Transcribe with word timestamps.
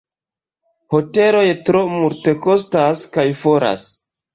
Hoteloj 0.95 1.45
tro 1.69 1.85
multekostas 1.95 3.09
kaj 3.15 3.33
foras. 3.47 3.91